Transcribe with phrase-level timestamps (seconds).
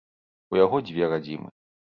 [0.55, 1.49] У яго дзве радзімы.